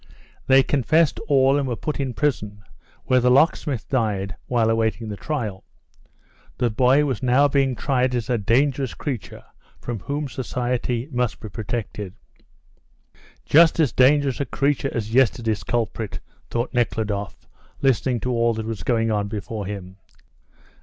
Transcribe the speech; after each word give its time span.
They 0.47 0.63
confessed 0.63 1.19
all 1.27 1.59
and 1.59 1.67
were 1.67 1.75
put 1.75 1.99
in 1.99 2.15
prison, 2.15 2.63
where 3.05 3.19
the 3.19 3.29
locksmith 3.29 3.87
died 3.87 4.35
while 4.47 4.71
awaiting 4.71 5.09
the 5.09 5.15
trial. 5.15 5.63
The 6.57 6.71
boy 6.71 7.05
was 7.05 7.21
now 7.21 7.47
being 7.47 7.75
tried 7.75 8.15
as 8.15 8.27
a 8.27 8.39
dangerous 8.39 8.95
creature, 8.95 9.43
from 9.79 9.99
whom 9.99 10.27
society 10.27 11.07
must 11.11 11.39
be 11.39 11.49
protected. 11.49 12.15
"Just 13.45 13.79
as 13.79 13.91
dangerous 13.91 14.39
a 14.39 14.45
creature 14.47 14.89
as 14.91 15.13
yesterday's 15.13 15.63
culprit," 15.63 16.19
thought 16.49 16.73
Nekhludoff, 16.73 17.47
listening 17.83 18.19
to 18.21 18.31
all 18.31 18.55
that 18.55 18.65
was 18.65 18.81
going 18.81 19.11
on 19.11 19.27
before 19.27 19.67
him. 19.67 19.97